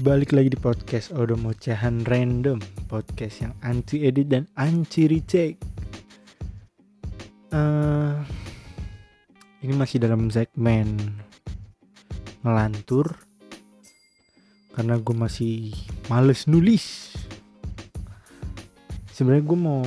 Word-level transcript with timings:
Balik 0.00 0.32
lagi 0.32 0.48
di 0.48 0.56
podcast 0.56 1.12
Odomocahan 1.12 2.08
Random 2.08 2.56
Podcast 2.88 3.44
yang 3.44 3.52
anti 3.60 4.08
edit 4.08 4.32
dan 4.32 4.48
anti 4.56 5.04
retake 5.04 5.60
uh, 7.52 8.16
Ini 9.60 9.76
masih 9.76 10.00
dalam 10.00 10.32
segmen 10.32 10.96
Ngelantur 12.40 13.12
Karena 14.72 14.96
gue 14.96 15.12
masih 15.12 15.76
males 16.08 16.48
nulis. 16.48 17.12
Sebenarnya 19.12 19.44
gue 19.44 19.58
mau 19.60 19.84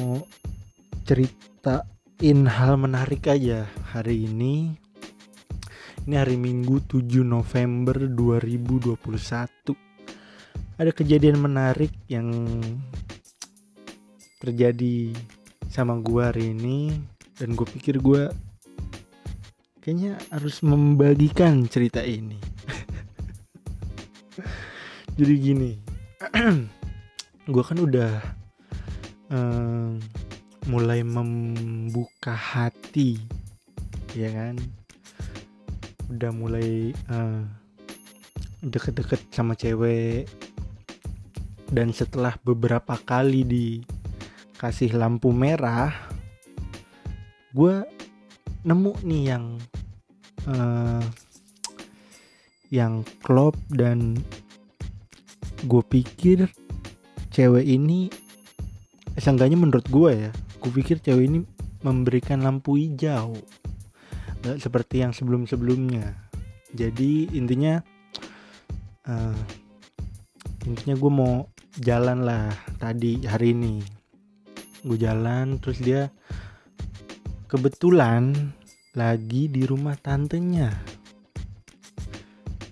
ceritain 1.10 2.40
hal 2.46 2.78
menarik 2.78 3.26
aja 3.34 3.66
hari 3.90 4.30
ini. 4.30 4.78
Ini 6.06 6.22
hari 6.22 6.38
Minggu 6.38 6.86
7 6.86 7.02
November 7.26 7.98
2021 8.06 9.93
Ada 10.74 10.90
kejadian 10.90 11.38
menarik 11.38 11.94
yang 12.10 12.34
terjadi 14.42 15.14
sama 15.70 16.02
gue 16.02 16.18
hari 16.18 16.50
ini 16.50 16.98
Dan 17.38 17.54
gue 17.54 17.68
pikir 17.70 18.02
gue 18.02 18.34
kayaknya 19.84 20.16
harus 20.32 20.64
membagikan 20.64 21.68
cerita 21.68 22.00
ini. 22.02 22.40
Jadi 25.20 25.34
gini 25.38 25.72
Gue 27.54 27.64
kan 27.68 27.78
udah 27.78 28.18
um, 29.30 30.02
mulai 30.66 31.06
membuka 31.06 32.34
hati 32.34 33.22
ya 34.18 34.34
kan? 34.34 34.58
Udah 36.10 36.34
mulai 36.34 36.98
uh, 37.14 37.46
deket-deket 38.66 39.22
sama 39.30 39.54
cewek 39.54 40.26
dan 41.74 41.90
setelah 41.90 42.38
beberapa 42.46 42.94
kali 43.02 43.42
dikasih 43.42 44.94
lampu 44.94 45.34
merah 45.34 45.90
gue 47.58 47.82
nemu 48.62 48.94
nih 49.02 49.24
yang 49.34 49.46
uh, 50.46 51.04
yang 52.70 53.02
klop 53.26 53.58
dan 53.74 54.22
gue 55.66 55.84
pikir 55.90 56.46
cewek 57.34 57.66
ini 57.66 58.14
seenggaknya 59.18 59.58
menurut 59.58 59.86
gue 59.90 60.30
ya 60.30 60.32
gue 60.62 60.72
pikir 60.72 61.02
cewek 61.02 61.26
ini 61.26 61.40
memberikan 61.84 62.46
lampu 62.46 62.78
hijau 62.80 63.36
nggak 64.44 64.60
seperti 64.60 65.00
yang 65.00 65.16
sebelum-sebelumnya. 65.16 66.20
Jadi 66.76 67.32
intinya 67.32 67.80
uh, 69.08 69.40
intinya 70.68 71.00
gue 71.00 71.12
mau 71.12 71.48
jalan 71.82 72.22
lah 72.22 72.54
tadi 72.78 73.26
hari 73.26 73.58
ini. 73.58 73.82
Gue 74.84 75.00
jalan 75.00 75.58
terus 75.58 75.80
dia 75.82 76.12
kebetulan 77.50 78.54
lagi 78.94 79.50
di 79.50 79.66
rumah 79.66 79.98
tantenya. 79.98 80.70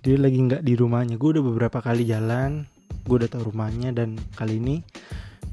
Dia 0.01 0.17
lagi 0.17 0.37
nggak 0.37 0.61
di 0.61 0.73
rumahnya. 0.77 1.15
Gue 1.17 1.39
udah 1.39 1.45
beberapa 1.45 1.81
kali 1.81 2.05
jalan 2.05 2.67
gue 3.01 3.15
udah 3.17 3.29
tahu 3.33 3.49
rumahnya 3.49 3.89
dan 3.97 4.13
kali 4.37 4.61
ini 4.61 4.85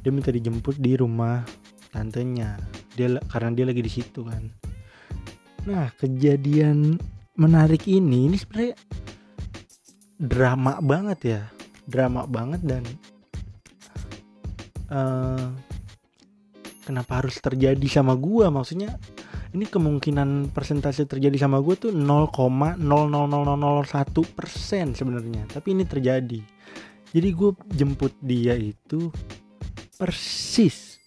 dia 0.05 0.13
minta 0.13 0.29
dijemput 0.29 0.77
di 0.77 1.01
rumah 1.01 1.41
tantenya. 1.93 2.61
Dia 2.93 3.17
karena 3.33 3.57
dia 3.57 3.65
lagi 3.65 3.81
di 3.81 3.93
situ 3.93 4.29
kan. 4.29 4.53
Nah, 5.65 5.93
kejadian 5.97 7.01
menarik 7.37 7.89
ini 7.89 8.29
ini 8.29 8.37
sebenarnya 8.37 8.77
drama 10.21 10.81
banget 10.85 11.19
ya. 11.25 11.43
Drama 11.89 12.29
banget 12.29 12.61
dan 12.65 12.85
uh, 14.93 15.49
kenapa 16.85 17.25
harus 17.25 17.37
terjadi 17.41 17.89
sama 17.89 18.17
gua? 18.17 18.49
Maksudnya 18.49 18.97
ini 19.57 19.65
kemungkinan 19.65 20.53
persentase 20.53 21.09
terjadi 21.09 21.49
sama 21.49 21.65
gue 21.65 21.89
tuh 21.89 21.93
0,00001 21.93 22.85
persen 24.37 24.93
sebenarnya. 24.93 25.49
Tapi 25.49 25.73
ini 25.73 25.89
terjadi. 25.89 26.41
Jadi 27.09 27.29
gue 27.33 27.57
jemput 27.73 28.13
dia 28.21 28.53
itu 28.53 29.09
persis 29.97 31.01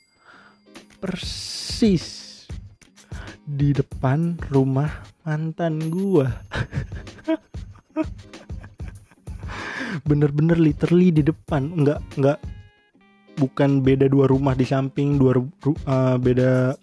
persis 1.02 2.46
di 3.46 3.74
depan 3.74 4.38
rumah 4.50 4.90
mantan 5.26 5.90
gua. 5.94 6.30
Bener-bener 10.10 10.58
literally 10.58 11.14
di 11.14 11.22
depan. 11.22 11.74
Nggak 11.78 12.00
nggak 12.18 12.38
bukan 13.42 13.82
beda 13.82 14.06
dua 14.06 14.30
rumah 14.30 14.54
di 14.54 14.70
samping 14.70 15.18
dua 15.18 15.42
uh, 15.42 16.16
beda 16.22 16.78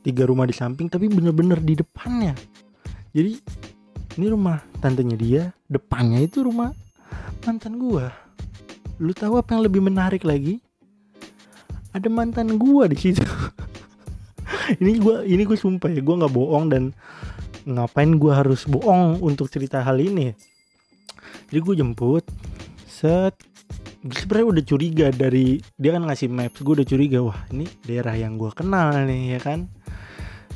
tiga 0.00 0.24
rumah 0.24 0.48
di 0.48 0.56
samping 0.56 0.88
tapi 0.88 1.12
bener-bener 1.12 1.60
di 1.60 1.76
depannya. 1.76 2.32
Jadi 3.12 3.36
ini 4.16 4.26
rumah 4.32 4.64
tantenya 4.80 5.16
dia 5.20 5.42
depannya 5.68 6.24
itu 6.24 6.40
rumah 6.40 6.72
mantan 7.44 7.76
gua. 7.76 8.08
Lu 8.96 9.12
tahu 9.12 9.36
apa 9.36 9.52
yang 9.52 9.68
lebih 9.68 9.84
menarik 9.84 10.24
lagi? 10.24 10.64
Ada 11.92 12.08
mantan 12.08 12.56
gua 12.56 12.88
di 12.88 12.96
situ. 12.96 13.22
Ini 14.68 15.00
gue 15.00 15.24
ini 15.24 15.48
gue 15.48 15.56
sumpah 15.56 15.88
ya 15.88 16.04
gue 16.04 16.12
nggak 16.12 16.28
bohong 16.28 16.68
dan 16.68 16.92
ngapain 17.64 18.20
gue 18.20 18.28
harus 18.28 18.68
bohong 18.68 19.16
untuk 19.24 19.48
cerita 19.48 19.80
hal 19.80 19.96
ini? 19.96 20.36
Jadi 21.48 21.60
gue 21.64 21.74
jemput 21.80 22.24
set 22.84 23.32
sebenarnya 24.14 24.48
udah 24.52 24.64
curiga 24.64 25.06
dari 25.12 25.60
dia 25.76 25.90
kan 25.96 26.04
ngasih 26.06 26.28
maps 26.30 26.60
gue 26.60 26.74
udah 26.80 26.86
curiga 26.88 27.18
wah 27.24 27.38
ini 27.52 27.66
daerah 27.84 28.14
yang 28.14 28.36
gue 28.40 28.50
kenal 28.54 28.94
nih 29.04 29.36
ya 29.36 29.40
kan? 29.40 29.68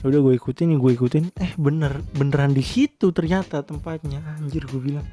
Udah 0.02 0.18
gue 0.18 0.34
ikutin 0.34 0.74
gue 0.78 0.92
ikutin. 0.94 1.24
Eh 1.38 1.52
bener 1.58 2.02
beneran 2.16 2.54
di 2.54 2.64
situ 2.64 3.10
ternyata 3.14 3.62
tempatnya 3.62 4.22
anjir 4.38 4.66
gue 4.66 4.80
bilang. 4.80 5.06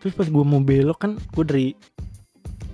Terus 0.00 0.16
pas 0.16 0.28
gue 0.28 0.44
mau 0.44 0.62
belok 0.62 0.98
kan 0.98 1.12
gue 1.16 1.44
dari 1.44 1.66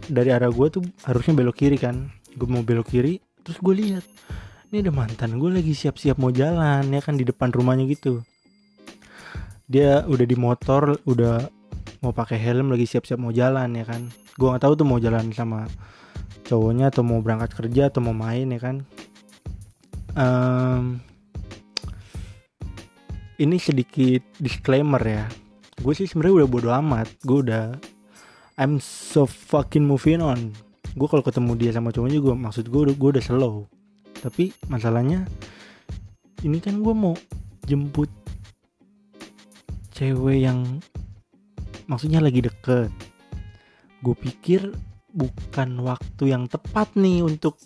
dari 0.06 0.30
arah 0.30 0.50
gue 0.50 0.66
tuh 0.70 0.82
harusnya 1.04 1.32
belok 1.34 1.56
kiri 1.60 1.78
kan. 1.80 2.12
Gue 2.36 2.48
mau 2.48 2.64
belok 2.64 2.92
kiri 2.92 3.20
terus 3.46 3.62
gue 3.62 3.74
lihat 3.78 4.04
ini 4.74 4.82
ada 4.82 4.90
mantan 4.90 5.38
gue 5.38 5.50
lagi 5.50 5.70
siap-siap 5.70 6.18
mau 6.18 6.34
jalan 6.34 6.82
ya 6.90 7.00
kan 7.00 7.14
di 7.14 7.24
depan 7.24 7.54
rumahnya 7.54 7.86
gitu. 7.88 8.26
Dia 9.66 10.06
udah 10.06 10.26
di 10.26 10.36
motor 10.38 10.98
udah 11.06 11.46
mau 12.04 12.12
pakai 12.14 12.38
helm 12.38 12.70
lagi 12.70 12.86
siap-siap 12.86 13.18
mau 13.18 13.32
jalan 13.34 13.72
ya 13.72 13.86
kan 13.88 14.06
gue 14.36 14.46
nggak 14.46 14.64
tahu 14.68 14.74
tuh 14.76 14.86
mau 14.86 15.00
jalan 15.00 15.32
sama 15.32 15.64
cowoknya 16.46 16.92
atau 16.92 17.02
mau 17.02 17.18
berangkat 17.24 17.56
kerja 17.56 17.88
atau 17.88 18.00
mau 18.04 18.14
main 18.14 18.46
ya 18.52 18.60
kan? 18.60 18.76
Um, 20.16 21.00
ini 23.36 23.56
sedikit 23.60 24.22
disclaimer 24.40 25.00
ya. 25.00 25.24
Gue 25.80 25.92
sih 25.92 26.08
sebenarnya 26.08 26.44
udah 26.44 26.48
bodo 26.48 26.68
amat. 26.72 27.08
Gue 27.24 27.44
udah 27.44 27.76
I'm 28.56 28.80
so 28.80 29.28
fucking 29.28 29.84
moving 29.84 30.24
on. 30.24 30.52
Gue 30.96 31.08
kalau 31.08 31.20
ketemu 31.20 31.52
dia 31.56 31.70
sama 31.76 31.92
cowoknya 31.92 32.20
gue 32.20 32.34
maksud 32.36 32.68
gue 32.72 32.92
gue 32.92 33.10
udah 33.16 33.24
slow. 33.24 33.68
Tapi 34.20 34.52
masalahnya 34.72 35.28
ini 36.44 36.60
kan 36.60 36.80
gue 36.80 36.94
mau 36.96 37.12
jemput 37.68 38.08
cewek 39.92 40.44
yang 40.44 40.80
maksudnya 41.88 42.20
lagi 42.20 42.44
deket 42.44 42.92
gue 44.06 44.14
pikir 44.14 44.70
bukan 45.10 45.82
waktu 45.82 46.30
yang 46.30 46.46
tepat 46.46 46.94
nih 46.94 47.26
untuk 47.26 47.58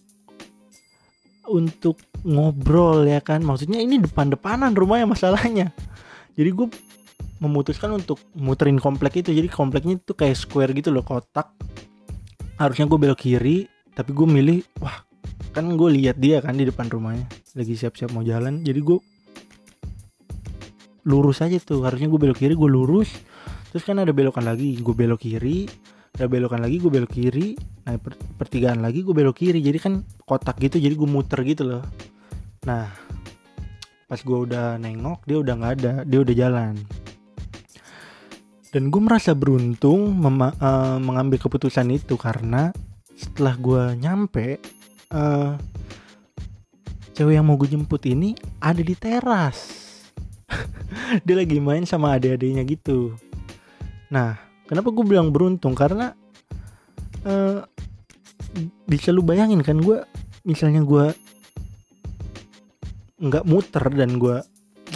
untuk 1.51 2.01
ngobrol 2.25 3.05
ya 3.05 3.21
kan. 3.21 3.45
Maksudnya 3.45 3.83
ini 3.83 4.01
depan-depanan 4.01 4.73
rumahnya 4.73 5.11
masalahnya. 5.11 5.75
Jadi 6.39 6.51
gue 6.55 6.69
memutuskan 7.43 7.93
untuk 7.93 8.17
muterin 8.33 8.81
komplek 8.81 9.21
itu. 9.21 9.37
Jadi 9.37 9.51
kompleknya 9.53 10.01
itu 10.01 10.17
kayak 10.17 10.39
square 10.39 10.73
gitu 10.73 10.89
loh 10.89 11.05
kotak. 11.05 11.53
Harusnya 12.57 12.89
gue 12.89 12.97
belok 12.97 13.21
kiri 13.21 13.69
tapi 13.91 14.15
gue 14.15 14.25
milih 14.25 14.63
wah 14.81 15.05
kan 15.51 15.67
gue 15.67 15.91
lihat 15.99 16.17
dia 16.23 16.39
kan 16.41 16.57
di 16.57 16.65
depan 16.65 16.87
rumahnya. 16.87 17.27
Lagi 17.59 17.75
siap-siap 17.77 18.15
mau 18.15 18.23
jalan. 18.23 18.63
Jadi 18.63 18.81
gue 18.81 18.99
lurus 21.05 21.43
aja 21.43 21.59
tuh. 21.59 21.83
Harusnya 21.83 22.07
gue 22.07 22.21
belok 22.21 22.39
kiri 22.39 22.55
gue 22.55 22.71
lurus. 22.71 23.11
Terus 23.75 23.83
kan 23.83 23.99
ada 23.99 24.15
belokan 24.15 24.47
lagi. 24.47 24.79
Gue 24.79 24.95
belok 24.95 25.27
kiri 25.27 25.67
ada 26.17 26.27
belokan 26.27 26.61
lagi 26.61 26.77
gue 26.83 26.91
belok 26.91 27.13
kiri. 27.13 27.55
Nah 27.87 27.97
per 27.97 28.19
pertigaan 28.37 28.83
lagi 28.83 29.01
gue 29.07 29.15
belok 29.15 29.37
kiri. 29.41 29.61
Jadi 29.63 29.79
kan 29.81 29.95
kotak 30.27 30.59
gitu 30.61 30.77
jadi 30.77 30.93
gue 30.93 31.09
muter 31.09 31.41
gitu 31.47 31.65
loh. 31.65 31.85
Nah 32.67 32.91
pas 34.11 34.19
gue 34.19 34.39
udah 34.51 34.75
nengok 34.77 35.25
dia 35.25 35.39
udah 35.39 35.55
nggak 35.57 35.73
ada. 35.81 35.93
Dia 36.05 36.19
udah 36.21 36.35
jalan. 36.35 36.75
Dan 38.71 38.93
gue 38.95 39.03
merasa 39.03 39.35
beruntung 39.35 40.23
uh, 40.23 40.99
mengambil 41.03 41.43
keputusan 41.43 41.91
itu 41.91 42.15
karena 42.15 42.71
setelah 43.19 43.59
gue 43.59 43.83
nyampe 43.99 44.63
uh, 45.11 45.59
cewek 47.19 47.35
yang 47.35 47.45
mau 47.45 47.59
gue 47.59 47.67
jemput 47.67 48.03
ini 48.07 48.39
ada 48.63 48.79
di 48.79 48.95
teras. 48.95 49.59
Dia 51.27 51.35
lagi 51.35 51.59
main 51.59 51.83
sama 51.83 52.15
adik-adiknya 52.15 52.63
gitu. 52.63 53.19
Nah 54.15 54.50
kenapa 54.71 54.95
gue 54.95 55.03
bilang 55.03 55.35
beruntung? 55.35 55.75
Karena 55.75 56.15
eh, 57.27 57.59
bisa 58.87 59.11
lu 59.11 59.27
bayangin 59.27 59.67
kan 59.67 59.83
gue 59.83 60.07
misalnya 60.47 60.87
gue 60.87 61.11
nggak 63.21 63.45
muter 63.45 63.85
dan 63.93 64.17
gue 64.17 64.41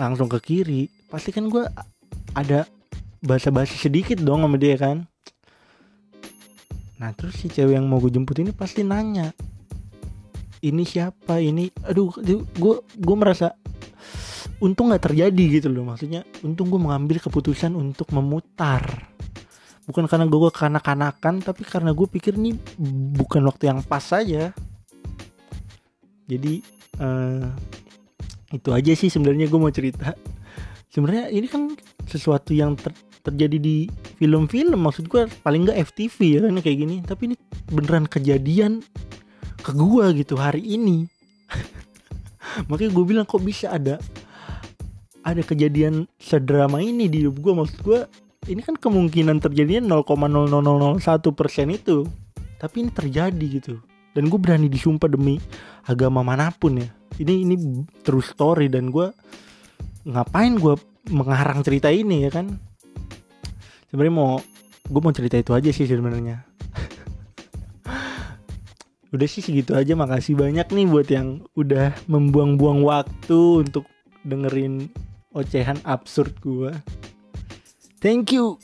langsung 0.00 0.30
ke 0.30 0.38
kiri 0.40 0.88
pasti 1.12 1.34
kan 1.34 1.50
gue 1.52 1.66
ada 2.32 2.64
basa-basi 3.20 3.76
sedikit 3.76 4.22
dong 4.22 4.46
sama 4.46 4.56
dia 4.56 4.78
kan. 4.78 5.04
Nah 6.98 7.10
terus 7.12 7.36
si 7.36 7.50
cewek 7.50 7.76
yang 7.76 7.90
mau 7.90 8.00
gue 8.00 8.14
jemput 8.14 8.38
ini 8.40 8.54
pasti 8.54 8.86
nanya 8.86 9.34
ini 10.64 10.82
siapa? 10.88 11.38
Ini 11.38 11.84
aduh 11.84 12.08
gue 12.56 12.74
gue 12.80 13.16
merasa 13.16 13.52
untung 14.64 14.88
nggak 14.88 15.12
terjadi 15.12 15.44
gitu 15.60 15.68
loh. 15.68 15.84
Maksudnya 15.84 16.24
untung 16.40 16.72
gue 16.72 16.80
mengambil 16.80 17.20
keputusan 17.20 17.76
untuk 17.76 18.08
memutar 18.16 19.13
bukan 19.84 20.08
karena 20.08 20.24
gue 20.24 20.50
kanak-kanakan 20.52 21.44
tapi 21.44 21.62
karena 21.64 21.92
gue 21.92 22.06
pikir 22.08 22.40
nih 22.40 22.56
bukan 23.20 23.44
waktu 23.44 23.68
yang 23.68 23.84
pas 23.84 24.00
saja 24.00 24.56
jadi 26.24 26.64
uh, 27.00 27.52
itu 28.52 28.70
aja 28.72 28.92
sih 28.96 29.10
sebenarnya 29.12 29.50
gue 29.50 29.60
mau 29.60 29.72
cerita. 29.72 30.16
Sebenarnya 30.88 31.28
ini 31.34 31.46
kan 31.50 31.74
sesuatu 32.06 32.54
yang 32.54 32.78
ter 32.78 32.94
terjadi 33.24 33.56
di 33.56 33.88
film-film. 34.20 34.78
Maksud 34.78 35.08
gue 35.08 35.26
paling 35.42 35.68
nggak 35.68 35.80
FTV 35.92 36.16
ya 36.20 36.38
kan 36.44 36.60
kayak 36.60 36.78
gini. 36.80 36.96
Tapi 37.04 37.22
ini 37.32 37.36
beneran 37.72 38.06
kejadian 38.08 38.80
ke 39.60 39.70
gue 39.74 40.04
gitu 40.22 40.38
hari 40.38 40.62
ini. 40.64 41.08
Makanya 42.70 42.90
gue 42.94 43.04
bilang 43.04 43.26
kok 43.26 43.42
bisa 43.42 43.74
ada 43.74 43.98
ada 45.24 45.40
kejadian 45.40 46.04
sedrama 46.20 46.84
ini 46.84 47.08
di 47.08 47.24
hidup 47.24 47.40
gue 47.40 47.52
maksud 47.56 47.80
gue 47.80 48.00
ini 48.44 48.60
kan 48.60 48.76
kemungkinan 48.76 49.40
terjadinya 49.40 50.00
0,0001 50.04 51.00
persen 51.32 51.72
itu. 51.72 52.04
Tapi 52.60 52.84
ini 52.84 52.90
terjadi 52.92 53.46
gitu. 53.60 53.80
Dan 54.14 54.30
gue 54.30 54.38
berani 54.38 54.70
disumpah 54.70 55.10
demi 55.10 55.40
agama 55.84 56.20
mana 56.20 56.52
pun 56.54 56.80
ya. 56.80 56.88
Ini 57.18 57.46
ini 57.46 57.54
true 58.02 58.24
story 58.24 58.70
dan 58.70 58.90
gue 58.90 59.10
ngapain 60.04 60.54
gue 60.58 60.76
mengarang 61.10 61.64
cerita 61.64 61.88
ini 61.88 62.28
ya 62.28 62.30
kan? 62.30 62.56
Sebenarnya 63.90 64.14
mau 64.14 64.32
gue 64.84 65.00
mau 65.00 65.14
cerita 65.14 65.40
itu 65.40 65.52
aja 65.56 65.70
sih 65.72 65.88
sebenarnya. 65.88 66.44
Udah 69.14 69.26
sih 69.28 69.40
segitu 69.40 69.72
aja. 69.74 69.96
Makasih 69.96 70.36
banyak 70.36 70.68
nih 70.68 70.86
buat 70.90 71.08
yang 71.10 71.42
udah 71.54 71.94
membuang-buang 72.10 72.82
waktu 72.82 73.66
untuk 73.66 73.86
dengerin 74.24 74.90
ocehan 75.34 75.78
absurd 75.84 76.38
gue 76.40 76.72
thank 78.04 78.30
you 78.32 78.58